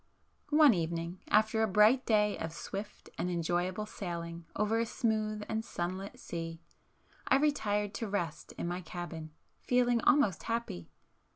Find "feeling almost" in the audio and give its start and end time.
9.59-10.41